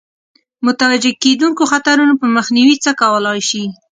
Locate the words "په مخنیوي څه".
2.21-2.91